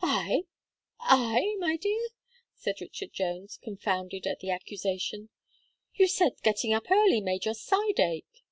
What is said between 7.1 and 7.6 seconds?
made your